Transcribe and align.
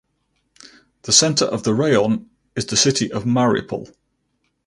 The 1.03 1.11
center 1.11 1.45
of 1.45 1.61
the 1.61 1.73
raion 1.75 2.25
is 2.55 2.65
the 2.65 2.75
city 2.75 3.11
of 3.11 3.23
Mariupol. 3.25 3.93